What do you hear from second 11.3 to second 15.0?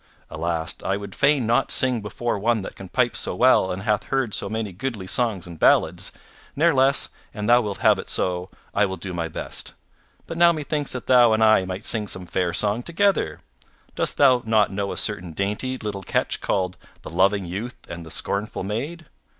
and I might sing some fair song together; dost thou not know a